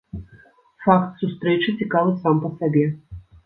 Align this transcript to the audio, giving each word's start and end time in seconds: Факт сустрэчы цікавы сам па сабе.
Факт 0.85 1.21
сустрэчы 1.21 1.77
цікавы 1.85 2.19
сам 2.27 2.43
па 2.47 2.55
сабе. 2.59 2.85